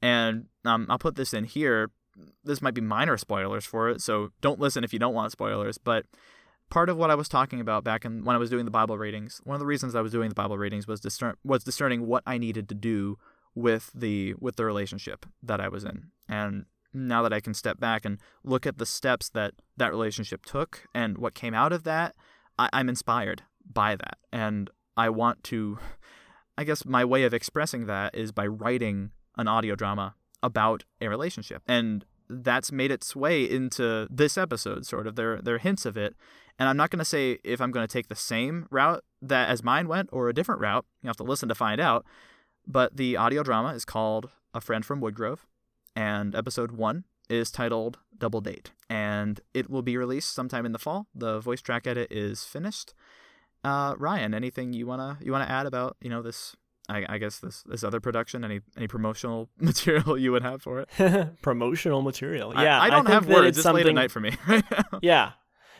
and 0.00 0.46
um 0.64 0.86
I'll 0.88 0.98
put 0.98 1.16
this 1.16 1.34
in 1.34 1.44
here. 1.44 1.90
This 2.44 2.60
might 2.62 2.74
be 2.74 2.80
minor 2.80 3.16
spoilers 3.16 3.64
for 3.64 3.88
it, 3.90 4.00
so 4.00 4.30
don't 4.40 4.60
listen 4.60 4.84
if 4.84 4.92
you 4.92 4.98
don't 4.98 5.14
want 5.14 5.32
spoilers. 5.32 5.78
But 5.78 6.06
part 6.72 6.88
of 6.88 6.96
what 6.96 7.10
I 7.10 7.14
was 7.14 7.28
talking 7.28 7.60
about 7.60 7.84
back 7.84 8.06
in 8.06 8.24
when 8.24 8.34
I 8.34 8.38
was 8.38 8.48
doing 8.48 8.64
the 8.64 8.70
Bible 8.70 8.96
readings, 8.96 9.42
one 9.44 9.54
of 9.54 9.60
the 9.60 9.66
reasons 9.66 9.94
I 9.94 10.00
was 10.00 10.10
doing 10.10 10.30
the 10.30 10.34
Bible 10.34 10.56
readings 10.56 10.86
was 10.86 11.00
discern 11.00 11.34
was 11.44 11.62
discerning 11.62 12.06
what 12.06 12.22
I 12.26 12.38
needed 12.38 12.66
to 12.70 12.74
do 12.74 13.18
with 13.54 13.90
the 13.94 14.34
with 14.40 14.56
the 14.56 14.64
relationship 14.64 15.26
that 15.42 15.60
I 15.60 15.68
was 15.68 15.84
in, 15.84 16.06
and 16.30 16.64
now 16.94 17.22
that 17.22 17.32
I 17.32 17.40
can 17.40 17.52
step 17.52 17.78
back 17.78 18.06
and 18.06 18.18
look 18.42 18.66
at 18.66 18.78
the 18.78 18.86
steps 18.86 19.28
that 19.30 19.52
that 19.76 19.90
relationship 19.90 20.46
took 20.46 20.86
and 20.94 21.18
what 21.18 21.34
came 21.34 21.52
out 21.52 21.74
of 21.74 21.84
that, 21.84 22.14
I, 22.58 22.70
I'm 22.72 22.88
inspired 22.88 23.42
by 23.70 23.94
that. 23.96 24.16
And 24.32 24.70
I 24.96 25.10
want 25.10 25.44
to, 25.44 25.78
I 26.58 26.64
guess 26.64 26.86
my 26.86 27.04
way 27.04 27.24
of 27.24 27.34
expressing 27.34 27.86
that 27.86 28.14
is 28.14 28.32
by 28.32 28.46
writing 28.46 29.10
an 29.36 29.46
audio 29.46 29.74
drama 29.74 30.14
about 30.42 30.84
a 31.02 31.08
relationship. 31.08 31.62
And 31.66 32.04
that's 32.28 32.72
made 32.72 32.90
its 32.90 33.14
way 33.14 33.42
into 33.44 34.06
this 34.10 34.36
episode, 34.38 34.86
sort 34.86 35.06
of. 35.06 35.16
There, 35.16 35.40
there 35.40 35.56
are 35.56 35.58
hints 35.58 35.86
of 35.86 35.96
it. 35.96 36.14
And 36.58 36.68
I'm 36.68 36.76
not 36.76 36.90
going 36.90 36.98
to 36.98 37.04
say 37.04 37.38
if 37.44 37.60
I'm 37.60 37.70
going 37.70 37.86
to 37.86 37.92
take 37.92 38.08
the 38.08 38.14
same 38.14 38.66
route 38.70 39.02
that 39.22 39.48
as 39.48 39.62
mine 39.64 39.88
went 39.88 40.10
or 40.12 40.28
a 40.28 40.34
different 40.34 40.60
route. 40.60 40.84
You 41.02 41.08
have 41.08 41.16
to 41.16 41.22
listen 41.22 41.48
to 41.48 41.54
find 41.54 41.80
out. 41.80 42.04
But 42.66 42.96
the 42.96 43.16
audio 43.16 43.42
drama 43.42 43.70
is 43.70 43.84
called 43.84 44.30
A 44.54 44.60
Friend 44.60 44.84
from 44.84 45.00
Woodgrove 45.00 45.40
and 45.94 46.34
episode 46.34 46.72
one 46.72 47.04
is 47.28 47.50
titled 47.50 47.98
Double 48.16 48.40
Date, 48.40 48.72
and 48.88 49.40
it 49.54 49.70
will 49.70 49.82
be 49.82 49.96
released 49.96 50.34
sometime 50.34 50.66
in 50.66 50.72
the 50.72 50.78
fall. 50.78 51.06
The 51.14 51.40
voice 51.40 51.60
track 51.60 51.86
edit 51.86 52.10
is 52.10 52.44
finished. 52.44 52.94
Uh, 53.64 53.94
Ryan, 53.98 54.34
anything 54.34 54.72
you 54.72 54.86
wanna 54.86 55.18
you 55.20 55.32
wanna 55.32 55.44
add 55.44 55.66
about 55.66 55.96
you 56.00 56.10
know 56.10 56.22
this? 56.22 56.56
I, 56.92 57.04
I 57.08 57.18
guess 57.18 57.38
this 57.38 57.62
this 57.64 57.82
other 57.82 58.00
production. 58.00 58.44
Any 58.44 58.60
any 58.76 58.86
promotional 58.88 59.48
material 59.58 60.16
you 60.18 60.32
would 60.32 60.42
have 60.42 60.62
for 60.62 60.80
it? 60.80 60.88
Promotional 61.42 62.02
material. 62.02 62.52
Yeah, 62.54 62.78
I, 62.80 62.86
I 62.86 62.90
don't 62.90 63.04
think 63.04 63.14
have 63.14 63.26
words. 63.28 63.48
It's 63.48 63.58
It's 63.58 63.62
something. 63.62 63.84
late 63.84 63.90
at 63.90 63.94
night 63.94 64.10
for 64.10 64.20
me 64.20 64.36
right. 64.46 64.64
Yeah. 65.02 65.32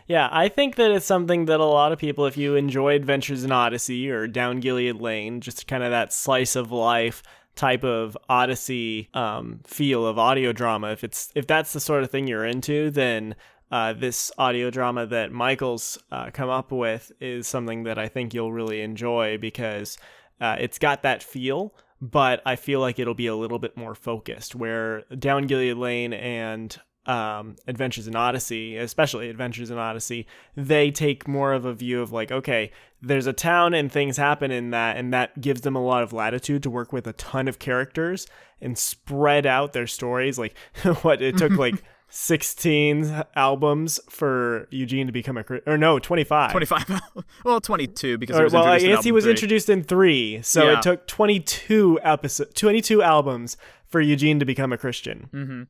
Yeah, 0.09 0.29
I 0.33 0.49
think 0.49 0.75
that 0.77 0.91
it's 0.91 1.07
something 1.07 1.45
that 1.45 1.61
a 1.61 1.65
lot 1.65 1.93
of 1.93 1.99
people, 1.99 2.27
if 2.27 2.37
you 2.37 2.57
enjoy 2.57 2.97
Adventures 2.97 3.45
in 3.45 3.53
Odyssey 3.53 4.11
or 4.11 4.27
Down 4.27 4.59
Gilead 4.59 4.97
Lane, 5.01 5.41
just 5.41 5.69
kind 5.69 5.85
of 5.85 5.91
that 5.93 6.13
slice 6.13 6.57
of 6.57 6.73
life 6.73 7.23
type 7.55 7.85
of 7.85 8.19
Odyssey 8.29 9.11
um, 9.15 9.61
feel 9.65 10.05
of 10.05 10.19
audio 10.19 10.53
drama, 10.53 10.89
if 10.91 11.05
it's 11.05 11.31
if 11.37 11.47
that's 11.47 11.73
the 11.73 11.79
sort 11.81 12.03
of 12.03 12.11
thing 12.11 12.27
you're 12.27 12.45
into, 12.45 12.91
then 12.91 13.37
uh, 13.71 13.93
this 13.93 14.33
audio 14.39 14.71
drama 14.71 15.07
that 15.07 15.31
Michael's 15.31 15.99
uh, 16.11 16.31
come 16.33 16.51
up 16.51 16.73
with 16.73 17.13
is 17.21 17.47
something 17.47 17.85
that 17.85 17.97
I 17.99 18.09
think 18.09 18.35
you'll 18.35 18.53
really 18.53 18.81
enjoy 18.83 19.39
because 19.39 19.97
uh, 20.43 20.57
it's 20.59 20.79
got 20.79 21.05
that 21.05 21.23
feel, 21.23 21.73
but 22.01 22.43
I 22.45 22.57
feel 22.57 22.81
like 22.81 22.99
it'll 22.99 23.15
be 23.15 23.29
a 23.29 23.37
little 23.37 23.61
bit 23.61 23.77
more 23.77 23.95
focused. 23.95 24.57
Where 24.57 25.03
Down 25.17 25.47
Gilead 25.47 25.77
Lane 25.77 26.13
and 26.13 26.77
um, 27.07 27.55
Adventures 27.69 28.09
in 28.09 28.17
Odyssey, 28.17 28.77
especially 28.77 29.31
Adventures 29.31 29.71
in 29.71 29.79
Odyssey, 29.79 30.27
they 30.57 30.91
take 30.91 31.29
more 31.29 31.53
of 31.53 31.65
a 31.65 31.73
view 31.73 32.03
of 32.03 32.11
like, 32.11 32.33
okay, 32.33 32.73
there's 33.01 33.29
a 33.29 33.33
town 33.33 33.73
and 33.73 33.91
things 33.91 34.17
happen 34.17 34.51
in 34.51 34.71
that, 34.71 34.97
and 34.97 35.15
that 35.15 35.41
gives 35.41 35.61
them 35.61 35.77
a 35.77 35.85
lot 35.85 36.03
of 36.03 36.13
latitude 36.13 36.65
to 36.65 36.71
work 36.71 36.93
with 36.93 37.07
a 37.07 37.13
ton 37.13 37.47
of 37.47 37.61
characters 37.61 38.27
and 38.61 38.77
spread 38.77 39.47
out 39.47 39.73
their 39.73 39.87
stories. 39.87 40.41
Like, 40.41 40.57
what 41.03 41.23
it 41.23 41.39
took 41.39 41.53
like 41.57 41.85
16 42.15 43.25
albums 43.35 43.99
for 44.09 44.69
Eugene 44.71 45.07
to 45.07 45.13
become 45.13 45.37
a 45.39 45.45
or 45.67 45.77
no 45.79 45.99
25 45.99 46.51
Twenty 46.51 46.67
five. 46.67 47.01
well, 47.45 47.61
twenty 47.61 47.87
two 47.87 48.19
because 48.19 48.37
he 48.37 48.41
or, 48.41 48.45
was 48.45 48.53
well, 48.53 48.65
I 48.65 48.75
introduced 48.77 48.85
in 48.91 48.97
guess 48.97 49.05
he 49.05 49.13
was 49.13 49.25
three. 49.25 49.31
introduced 49.33 49.69
in 49.71 49.83
three, 49.83 50.41
so 50.43 50.65
Yeah. 50.71 50.79
it 50.79 50.83
took 50.83 51.07
22 51.07 51.99
episode, 52.03 52.55
22 52.55 53.03
albums 53.03 53.57
for 53.89 54.01
Eugene 54.01 54.39
to 54.41 54.45
become 54.45 54.73
a 54.73 54.79
Christian. 54.79 55.29
Mhm. 55.33 55.67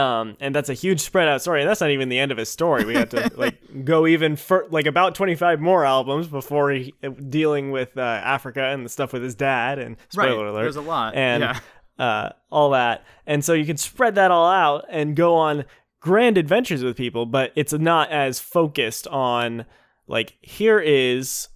Um, 0.00 0.36
and 0.40 0.54
that's 0.54 0.68
a 0.68 0.74
huge 0.74 1.00
spread 1.00 1.26
out 1.26 1.40
story, 1.42 1.60
and 1.60 1.68
that's 1.68 1.80
not 1.80 1.90
even 1.90 2.08
the 2.08 2.18
end 2.18 2.30
of 2.30 2.38
his 2.38 2.48
story. 2.48 2.84
We 2.84 2.94
have 2.94 3.08
to 3.10 3.30
like 3.36 3.58
go 3.84 4.06
even 4.06 4.36
for 4.36 4.66
like 4.70 4.86
about 4.86 5.14
25 5.14 5.58
more 5.60 5.84
albums 5.84 6.28
before 6.28 6.70
he 6.70 6.94
dealing 7.28 7.70
with 7.72 7.96
uh, 7.96 8.00
Africa 8.02 8.62
and 8.64 8.84
the 8.84 8.88
stuff 8.88 9.12
with 9.12 9.22
his 9.22 9.34
dad. 9.34 9.78
And 9.78 9.96
Right. 10.14 10.30
alert, 10.30 10.52
There's 10.62 10.76
a 10.76 10.80
lot. 10.82 11.14
and 11.16 11.42
yeah. 11.42 11.58
uh, 11.98 12.30
all 12.50 12.70
that. 12.70 13.04
And 13.26 13.44
so 13.44 13.54
you 13.54 13.64
can 13.66 13.76
spread 13.76 14.14
that 14.14 14.30
all 14.30 14.48
out 14.48 14.84
and 14.88 15.16
go 15.16 15.34
on 15.34 15.64
grand 16.00 16.38
adventures 16.38 16.82
with 16.84 16.96
people, 16.96 17.26
but 17.26 17.52
it's 17.54 17.72
not 17.72 18.10
as 18.10 18.40
focused 18.40 19.06
on 19.08 19.64
like 20.06 20.36
here 20.40 20.80
is 20.80 21.48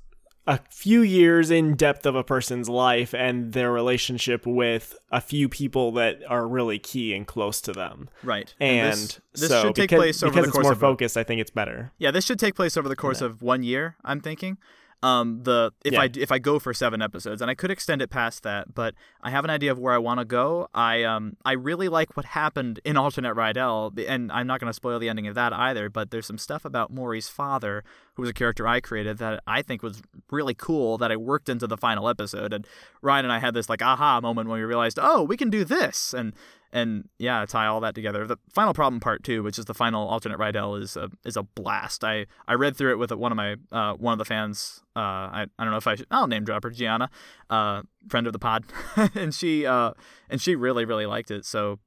a 0.46 0.58
few 0.70 1.02
years 1.02 1.50
in 1.50 1.76
depth 1.76 2.04
of 2.04 2.16
a 2.16 2.24
person's 2.24 2.68
life 2.68 3.14
and 3.14 3.52
their 3.52 3.70
relationship 3.70 4.44
with 4.44 4.96
a 5.10 5.20
few 5.20 5.48
people 5.48 5.92
that 5.92 6.18
are 6.28 6.48
really 6.48 6.80
key 6.80 7.14
and 7.14 7.26
close 7.26 7.60
to 7.60 7.72
them. 7.72 8.08
Right. 8.24 8.52
And, 8.58 8.92
this, 8.92 9.20
this 9.34 9.48
so 9.48 9.62
should 9.62 9.74
take 9.76 9.90
because, 9.90 9.98
place 9.98 10.22
over 10.22 10.32
because 10.32 10.44
the 10.44 10.48
it's 10.48 10.52
course 10.52 10.64
more 10.64 10.72
of 10.72 10.78
a- 10.78 10.80
focused, 10.80 11.16
I 11.16 11.22
think 11.22 11.40
it's 11.40 11.52
better. 11.52 11.92
Yeah, 11.98 12.10
this 12.10 12.24
should 12.24 12.40
take 12.40 12.56
place 12.56 12.76
over 12.76 12.88
the 12.88 12.96
course 12.96 13.20
of 13.20 13.40
one 13.40 13.62
year. 13.62 13.96
I'm 14.04 14.20
thinking. 14.20 14.58
Um, 15.02 15.42
the 15.42 15.72
if 15.84 15.92
Yeah. 15.94 16.02
I 16.02 16.10
if 16.14 16.30
I 16.30 16.38
go 16.38 16.58
for 16.60 16.72
seven 16.72 17.02
episodes, 17.02 17.42
and 17.42 17.50
I 17.50 17.54
could 17.54 17.70
extend 17.72 18.02
it 18.02 18.08
past 18.10 18.42
that, 18.44 18.72
but 18.74 18.94
I 19.20 19.30
have 19.30 19.44
an 19.44 19.50
idea 19.50 19.72
of 19.72 19.78
where 19.78 19.92
I 19.92 19.98
want 19.98 20.20
to 20.20 20.24
go. 20.24 20.68
I 20.74 21.02
um 21.02 21.36
I 21.44 21.52
really 21.52 21.88
like 21.88 22.16
what 22.16 22.24
happened 22.26 22.78
in 22.84 22.96
alternate 22.96 23.34
Rydell, 23.34 23.98
and 24.08 24.30
I'm 24.30 24.46
not 24.46 24.60
going 24.60 24.68
to 24.70 24.74
spoil 24.74 24.98
the 25.00 25.08
ending 25.08 25.26
of 25.26 25.34
that 25.34 25.52
either. 25.52 25.88
But 25.88 26.10
there's 26.12 26.26
some 26.26 26.38
stuff 26.38 26.64
about 26.64 26.92
Maury's 26.92 27.28
father, 27.28 27.82
who 28.14 28.22
was 28.22 28.30
a 28.30 28.34
character 28.34 28.66
I 28.66 28.80
created 28.80 29.18
that 29.18 29.42
I 29.46 29.62
think 29.62 29.82
was 29.82 30.02
really 30.30 30.54
cool 30.54 30.98
that 30.98 31.10
I 31.10 31.16
worked 31.16 31.48
into 31.48 31.66
the 31.66 31.76
final 31.76 32.08
episode. 32.08 32.52
And 32.52 32.66
Ryan 33.00 33.24
and 33.26 33.32
I 33.32 33.38
had 33.38 33.54
this 33.54 33.68
like 33.68 33.82
aha 33.82 34.20
moment 34.20 34.48
when 34.48 34.58
we 34.58 34.64
realized, 34.64 34.98
oh, 35.00 35.22
we 35.22 35.36
can 35.36 35.50
do 35.50 35.64
this, 35.64 36.12
and 36.12 36.34
and 36.72 37.08
yeah, 37.18 37.44
tie 37.46 37.66
all 37.66 37.80
that 37.80 37.94
together. 37.94 38.26
The 38.26 38.38
final 38.50 38.72
problem 38.72 39.00
part 39.00 39.22
two, 39.22 39.42
which 39.42 39.58
is 39.58 39.66
the 39.66 39.74
final 39.74 40.08
alternate 40.08 40.38
Rydell, 40.38 40.80
is 40.80 40.96
a 40.96 41.10
is 41.24 41.36
a 41.36 41.42
blast. 41.42 42.02
I, 42.04 42.26
I 42.48 42.54
read 42.54 42.76
through 42.76 42.92
it 42.92 42.98
with 42.98 43.12
one 43.12 43.32
of 43.32 43.36
my 43.36 43.56
uh, 43.70 43.94
one 43.94 44.12
of 44.12 44.18
the 44.18 44.24
fans. 44.24 44.82
Uh, 44.96 45.00
I, 45.00 45.46
I 45.58 45.64
don't 45.64 45.70
know 45.70 45.78
if 45.78 45.86
I 45.86 45.96
should. 45.96 46.06
I'll 46.10 46.26
name 46.26 46.44
drop 46.44 46.64
her, 46.64 46.70
Gianna, 46.70 47.10
uh, 47.50 47.82
friend 48.08 48.26
of 48.26 48.32
the 48.32 48.38
pod, 48.38 48.64
and 49.14 49.34
she 49.34 49.66
uh, 49.66 49.92
and 50.30 50.40
she 50.40 50.56
really 50.56 50.84
really 50.84 51.06
liked 51.06 51.30
it. 51.30 51.44
So 51.44 51.78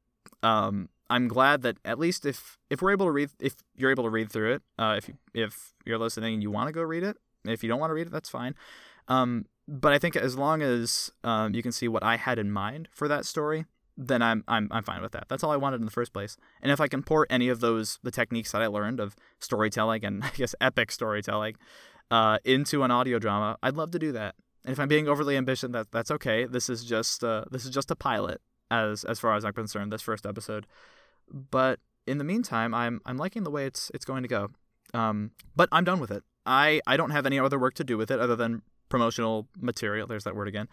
um, 0.44 0.90
I'm 1.10 1.28
glad 1.28 1.62
that 1.62 1.78
at 1.86 2.00
least 2.00 2.26
if 2.26 2.58
if 2.70 2.82
we're 2.82 2.92
able 2.92 3.06
to 3.06 3.12
read 3.12 3.30
if 3.40 3.56
you're 3.76 3.92
able 3.92 4.04
to 4.04 4.10
read 4.10 4.32
through 4.32 4.56
it, 4.56 4.62
uh, 4.80 4.96
if 4.98 5.08
you, 5.08 5.16
if 5.34 5.74
you're 5.86 6.00
listening 6.00 6.36
and 6.36 6.44
you 6.44 6.52
want 6.52 6.68
to 6.68 6.74
go 6.74 6.82
read 6.82 7.04
it, 7.04 7.18
if 7.46 7.64
you 7.64 7.70
don't 7.70 7.80
want 7.80 7.92
to 7.92 7.96
read 7.96 8.08
it, 8.08 8.12
that's 8.12 8.30
fine. 8.30 8.56
Um, 9.08 9.46
but 9.68 9.94
I 9.94 10.00
think 10.00 10.16
as 10.16 10.38
long 10.38 10.62
as 10.62 11.12
um, 11.24 11.54
you 11.54 11.62
can 11.62 11.72
see 11.72 11.88
what 11.88 12.04
I 12.04 12.18
had 12.18 12.40
in 12.40 12.52
mind 12.52 12.90
for 12.92 13.08
that 13.08 13.26
story, 13.26 13.66
then 13.98 14.22
I'm 14.22 14.44
I'm 14.48 14.68
I'm 14.72 14.84
fine 14.84 15.02
with 15.02 15.12
that. 15.14 15.26
That's 15.30 15.44
all 15.44 15.52
I 15.52 15.58
wanted 15.58 15.78
in 15.80 15.86
the 15.86 15.92
first 15.92 16.14
place. 16.14 16.38
And 16.62 16.72
if 16.72 16.82
I 16.82 16.88
can 16.88 17.04
port 17.04 17.28
any 17.32 17.50
of 17.50 17.60
those 17.60 18.00
the 18.04 18.12
techniques 18.12 18.52
that 18.52 18.62
I 18.62 18.68
learned 18.68 19.00
of 19.00 19.16
storytelling 19.40 20.04
and 20.06 20.24
I 20.24 20.32
guess 20.36 20.56
epic 20.60 20.92
storytelling 20.92 21.56
uh, 22.12 22.40
into 22.44 22.84
an 22.84 22.92
audio 22.92 23.20
drama, 23.20 23.58
I'd 23.62 23.76
love 23.76 23.92
to 23.92 24.00
do 24.00 24.12
that. 24.14 24.36
And 24.64 24.74
if 24.74 24.80
I'm 24.80 24.88
being 24.88 25.08
overly 25.08 25.38
ambitious, 25.38 25.70
that 25.72 25.92
that's 25.92 26.12
okay. 26.12 26.46
This 26.46 26.70
is 26.70 26.84
just 26.84 27.24
uh, 27.24 27.46
this 27.52 27.66
is 27.66 27.72
just 27.72 27.92
a 27.92 27.96
pilot 27.96 28.42
as 28.84 29.04
as 29.04 29.20
far 29.20 29.36
as 29.36 29.46
I'm 29.46 29.54
concerned. 29.54 29.92
This 29.92 30.02
first 30.02 30.26
episode, 30.26 30.66
but 31.32 31.80
in 32.08 32.18
the 32.18 32.24
meantime, 32.24 32.74
I'm 32.74 33.02
I'm 33.06 33.18
liking 33.18 33.44
the 33.44 33.52
way 33.52 33.66
it's 33.66 33.92
it's 33.94 34.06
going 34.06 34.24
to 34.24 34.30
go. 34.30 34.52
Um, 34.94 35.32
but 35.56 35.70
I'm 35.72 35.84
done 35.84 36.00
with 36.00 36.12
it. 36.12 36.24
I 36.46 36.82
I 36.88 36.98
don't 36.98 37.12
have 37.12 37.26
any 37.26 37.40
other 37.40 37.60
work 37.60 37.74
to 37.76 37.84
do 37.84 37.98
with 37.98 38.12
it 38.12 38.20
other 38.20 38.36
than 38.36 38.62
promotional 38.90 39.48
material. 39.60 40.08
There's 40.08 40.24
that 40.24 40.36
word 40.36 40.48
again. 40.48 40.68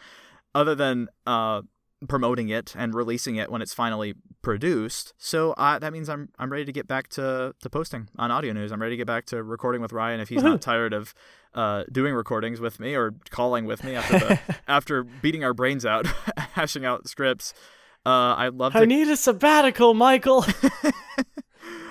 Other 0.55 0.75
than 0.75 1.09
uh, 1.27 1.63
promoting 2.09 2.49
it 2.49 2.75
and 2.77 2.95
releasing 2.95 3.37
it 3.37 3.51
when 3.51 3.63
it's 3.63 3.75
finally 3.75 4.15
produced. 4.43 5.15
So 5.19 5.53
uh, 5.53 5.79
that 5.79 5.93
means 5.93 6.09
I'm 6.09 6.31
I'm 6.39 6.51
ready 6.51 6.65
to 6.65 6.73
get 6.73 6.87
back 6.87 7.09
to, 7.11 7.55
to 7.61 7.71
posting 7.71 8.09
on 8.17 8.31
audio 8.31 8.53
news. 8.53 8.73
I'm 8.73 8.81
ready 8.81 8.95
to 8.95 8.97
get 8.97 9.07
back 9.07 9.27
to 9.27 9.43
recording 9.43 9.81
with 9.81 9.93
Ryan 9.93 10.21
if 10.21 10.29
he's 10.29 10.43
not 10.43 10.61
tired 10.61 10.93
of 10.93 11.15
uh, 11.55 11.85
doing 11.91 12.15
recordings 12.15 12.61
with 12.61 12.81
me 12.81 12.95
or 12.95 13.15
calling 13.31 13.65
with 13.65 13.85
me 13.85 13.95
after 13.95 14.19
the, 14.19 14.41
after 14.69 15.05
beating 15.05 15.45
our 15.45 15.55
brains 15.55 15.87
out, 15.87 16.07
hashing 16.37 16.85
out 16.85 17.09
scripts. 17.09 17.55
Uh, 18.05 18.35
I'd 18.37 18.55
love 18.55 18.73
To... 18.73 18.79
I 18.81 18.85
need 18.85 19.09
a 19.09 19.17
sabbatical, 19.17 19.95
Michael. 19.95 20.45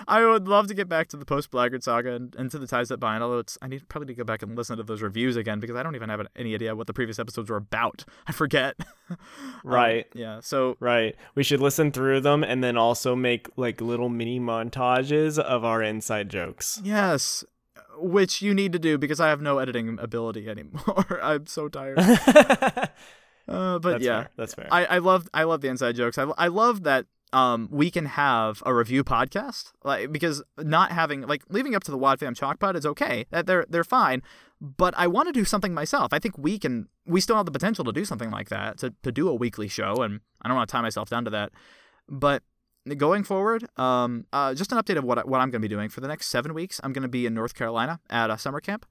I 0.08 0.26
would 0.26 0.46
love 0.48 0.68
to 0.68 0.74
get 0.74 0.90
back 0.90 1.08
to 1.10 1.18
the 1.18 1.24
post 1.24 1.52
Blackgaard 1.52 1.84
saga 1.84 2.14
and, 2.14 2.36
and 2.36 2.52
to 2.52 2.60
the 2.60 2.68
ties 2.68 2.90
that 2.90 2.98
bind. 2.98 3.24
Although 3.24 3.40
it's, 3.40 3.58
I 3.62 3.68
need 3.68 3.88
probably 3.88 4.08
to 4.08 4.14
go 4.14 4.26
back 4.26 4.42
and 4.42 4.58
listen 4.58 4.76
to 4.76 4.84
those 4.84 5.02
reviews 5.02 5.38
again 5.38 5.62
because 5.62 5.78
I 5.78 5.84
don't 5.84 5.96
even 5.96 6.10
have 6.10 6.28
any 6.36 6.54
idea 6.54 6.76
what 6.76 6.88
the 6.88 6.94
previous 6.94 7.18
episodes 7.18 7.50
were 7.50 7.56
about. 7.58 8.04
I 8.28 8.32
forget. 8.32 8.76
Um, 9.12 9.18
Right. 9.66 10.08
yeah. 10.14 10.40
So 10.42 10.78
Right. 10.80 11.16
We 11.36 11.44
should 11.44 11.60
listen 11.60 11.92
through 11.92 12.22
them 12.22 12.44
and 12.46 12.64
then 12.64 12.78
also 12.78 13.14
make 13.16 13.48
like 13.58 13.82
little 13.82 14.08
mini 14.08 14.40
montages 14.40 15.38
of 15.38 15.66
our 15.66 15.84
inside 15.84 16.30
jokes. 16.30 16.80
yes, 16.84 17.44
which 17.98 18.42
you 18.42 18.54
need 18.54 18.72
to 18.74 18.80
do 18.80 18.98
because 18.98 19.20
I 19.20 19.28
have 19.28 19.42
no 19.42 19.60
editing 19.60 20.00
ability 20.00 20.48
anymore. 20.50 21.20
I'm 21.22 21.46
so 21.46 21.68
tired. 21.68 21.98
That's 23.52 23.62
Uh, 23.62 23.80
but 23.80 24.02
yeah, 24.02 24.22
fair. 24.22 24.30
That's 24.38 24.54
fair. 24.54 24.68
I, 24.72 24.86
I 24.86 24.98
love 25.00 25.30
I 25.34 25.44
love 25.44 25.62
the 25.62 25.68
inside 25.68 25.96
jokes. 25.96 26.18
I, 26.18 26.24
I 26.38 26.48
love 26.48 26.84
that 26.84 27.06
um 27.34 27.70
we 27.72 27.90
can 27.90 28.06
have 28.08 28.62
a 28.66 28.74
review 28.74 29.04
podcast 29.06 29.72
like 29.86 30.12
because 30.12 30.44
not 30.58 30.92
having 30.92 31.22
like 31.22 31.44
leaving 31.50 31.76
up 31.76 31.84
to 31.86 31.92
the 31.92 31.98
Wad 31.98 32.20
Fam 32.20 32.34
Chalk 32.34 32.60
Pod 32.60 32.76
is 32.76 32.86
okay. 32.86 33.26
That 33.32 33.46
they're 33.48 33.66
they're 33.70 33.84
fine. 33.84 34.22
But 34.60 34.94
I 34.96 35.08
want 35.08 35.28
to 35.28 35.34
do 35.34 35.44
something 35.46 35.74
myself. 35.74 36.14
I 36.14 36.20
think 36.20 36.38
we 36.38 36.60
can 36.60 36.88
we 37.06 37.20
still 37.22 37.36
have 37.36 37.46
the 37.46 37.52
potential 37.52 37.84
to 37.86 37.92
do 37.92 38.06
something 38.06 38.32
like 38.32 38.50
that 38.50 38.78
to 38.80 38.94
to 39.04 39.12
do 39.12 39.28
a 39.30 39.34
weekly 39.34 39.68
show 39.68 40.02
and 40.02 40.20
I 40.42 40.48
don't 40.48 40.58
want 40.58 40.70
to 40.70 40.72
tie 40.72 40.82
myself 40.82 41.10
down 41.10 41.26
to 41.26 41.32
that. 41.32 41.52
But 42.08 42.44
going 42.98 43.24
forward, 43.24 43.68
um, 43.78 44.26
uh, 44.34 44.54
just 44.54 44.72
an 44.72 44.78
update 44.78 44.98
of 44.98 45.04
what 45.04 45.28
what 45.28 45.40
I'm 45.40 45.52
going 45.52 45.62
to 45.62 45.68
be 45.68 45.74
doing 45.74 45.90
for 45.90 46.02
the 46.02 46.08
next 46.08 46.28
seven 46.28 46.54
weeks. 46.54 46.80
I'm 46.84 46.94
going 46.94 47.04
to 47.04 47.08
be 47.08 47.26
in 47.26 47.34
North 47.34 47.54
Carolina 47.54 48.00
at 48.10 48.30
a 48.30 48.38
summer 48.38 48.60
camp, 48.60 48.86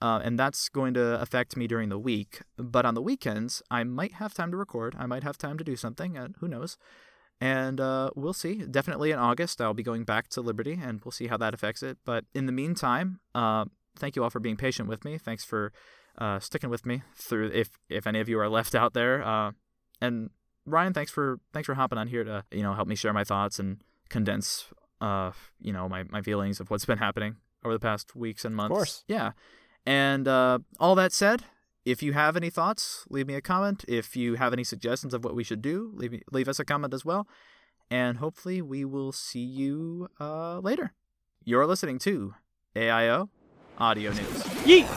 uh, 0.00 0.20
and 0.22 0.38
that's 0.38 0.68
going 0.68 0.94
to 0.94 1.20
affect 1.20 1.56
me 1.56 1.66
during 1.66 1.88
the 1.88 1.98
week. 1.98 2.42
But 2.56 2.84
on 2.84 2.94
the 2.94 3.02
weekends, 3.02 3.62
I 3.70 3.84
might 3.84 4.14
have 4.14 4.34
time 4.34 4.50
to 4.50 4.56
record. 4.56 4.94
I 4.98 5.06
might 5.06 5.22
have 5.22 5.38
time 5.38 5.58
to 5.58 5.64
do 5.64 5.76
something. 5.76 6.16
Uh, 6.16 6.28
who 6.38 6.48
knows? 6.48 6.76
And 7.40 7.80
uh, 7.80 8.10
we'll 8.14 8.32
see. 8.32 8.64
Definitely 8.64 9.10
in 9.10 9.18
August, 9.18 9.60
I'll 9.60 9.74
be 9.74 9.82
going 9.82 10.04
back 10.04 10.28
to 10.30 10.40
Liberty, 10.40 10.78
and 10.80 11.00
we'll 11.04 11.12
see 11.12 11.26
how 11.26 11.36
that 11.38 11.54
affects 11.54 11.82
it. 11.82 11.98
But 12.04 12.24
in 12.34 12.46
the 12.46 12.52
meantime, 12.52 13.20
uh, 13.34 13.64
thank 13.98 14.16
you 14.16 14.22
all 14.22 14.30
for 14.30 14.40
being 14.40 14.56
patient 14.56 14.88
with 14.88 15.04
me. 15.04 15.18
Thanks 15.18 15.44
for 15.44 15.72
uh, 16.18 16.38
sticking 16.38 16.70
with 16.70 16.86
me 16.86 17.02
through. 17.16 17.50
If 17.52 17.70
if 17.88 18.06
any 18.06 18.20
of 18.20 18.28
you 18.28 18.38
are 18.38 18.48
left 18.48 18.74
out 18.74 18.94
there, 18.94 19.26
uh, 19.26 19.52
and 20.00 20.30
Ryan, 20.66 20.92
thanks 20.92 21.10
for 21.10 21.40
thanks 21.52 21.66
for 21.66 21.74
hopping 21.74 21.98
on 21.98 22.08
here 22.08 22.24
to 22.24 22.44
you 22.50 22.62
know 22.62 22.74
help 22.74 22.88
me 22.88 22.94
share 22.94 23.12
my 23.12 23.24
thoughts 23.24 23.58
and 23.58 23.78
condense 24.08 24.66
uh 25.00 25.32
you 25.60 25.72
know 25.72 25.88
my 25.88 26.04
my 26.04 26.22
feelings 26.22 26.60
of 26.60 26.70
what's 26.70 26.84
been 26.84 26.98
happening 26.98 27.36
over 27.64 27.74
the 27.74 27.80
past 27.80 28.14
weeks 28.14 28.44
and 28.44 28.54
months. 28.54 28.70
Of 28.70 28.76
course. 28.76 29.04
Yeah. 29.08 29.32
And 29.86 30.26
uh, 30.26 30.60
all 30.80 30.94
that 30.94 31.12
said, 31.12 31.42
if 31.84 32.02
you 32.02 32.14
have 32.14 32.36
any 32.36 32.48
thoughts, 32.50 33.04
leave 33.10 33.26
me 33.26 33.34
a 33.34 33.40
comment. 33.42 33.84
If 33.86 34.16
you 34.16 34.34
have 34.36 34.52
any 34.52 34.64
suggestions 34.64 35.12
of 35.12 35.24
what 35.24 35.34
we 35.34 35.44
should 35.44 35.60
do, 35.60 35.90
leave 35.94 36.12
me, 36.12 36.22
leave 36.32 36.48
us 36.48 36.58
a 36.58 36.64
comment 36.64 36.94
as 36.94 37.04
well. 37.04 37.26
and 37.90 38.18
hopefully 38.18 38.62
we 38.62 38.84
will 38.84 39.12
see 39.12 39.44
you 39.44 40.08
uh, 40.20 40.58
later. 40.58 40.92
You're 41.44 41.66
listening 41.66 41.98
to 42.00 42.34
AIO 42.74 43.28
Audio 43.78 44.10
News. 44.12 44.42
Yeet! 44.64 44.88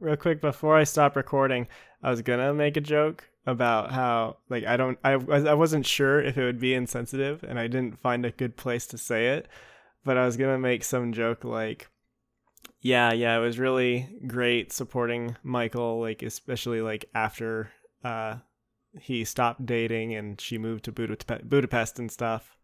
Real 0.00 0.16
quick 0.16 0.40
before 0.40 0.76
I 0.76 0.84
stop 0.84 1.16
recording, 1.16 1.66
I 2.02 2.10
was 2.10 2.22
gonna 2.22 2.52
make 2.54 2.76
a 2.76 2.80
joke 2.80 3.28
about 3.46 3.90
how 3.92 4.36
like 4.48 4.64
I 4.64 4.76
don't 4.76 4.98
I 5.02 5.12
I 5.12 5.54
wasn't 5.54 5.86
sure 5.86 6.20
if 6.22 6.36
it 6.38 6.44
would 6.44 6.60
be 6.60 6.74
insensitive 6.74 7.42
and 7.42 7.58
I 7.58 7.66
didn't 7.66 7.98
find 8.00 8.24
a 8.24 8.30
good 8.30 8.56
place 8.56 8.86
to 8.88 8.98
say 8.98 9.28
it, 9.28 9.48
but 10.04 10.16
I 10.16 10.26
was 10.26 10.36
gonna 10.36 10.58
make 10.58 10.84
some 10.84 11.12
joke 11.12 11.44
like 11.44 11.88
yeah 12.80 13.12
yeah 13.12 13.36
it 13.36 13.40
was 13.40 13.58
really 13.58 14.08
great 14.26 14.72
supporting 14.72 15.36
michael 15.42 16.00
like 16.00 16.22
especially 16.22 16.80
like 16.80 17.04
after 17.14 17.70
uh 18.04 18.36
he 19.00 19.24
stopped 19.24 19.64
dating 19.66 20.14
and 20.14 20.40
she 20.40 20.58
moved 20.58 20.84
to 20.84 20.92
Budap- 20.92 21.48
budapest 21.48 21.98
and 21.98 22.10
stuff. 22.10 22.56